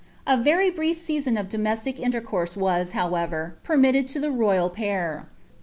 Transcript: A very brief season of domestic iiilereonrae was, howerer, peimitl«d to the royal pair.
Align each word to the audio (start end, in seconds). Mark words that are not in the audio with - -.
A 0.25 0.35
very 0.35 0.71
brief 0.71 0.97
season 0.97 1.37
of 1.37 1.47
domestic 1.47 1.97
iiilereonrae 1.97 2.55
was, 2.57 2.93
howerer, 2.93 3.53
peimitl«d 3.63 4.01
to 4.07 4.19
the 4.19 4.31
royal 4.31 4.71
pair. 4.71 5.27